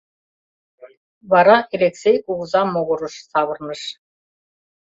[1.31, 3.81] Вара Элексей кугыза могырыш савырныш.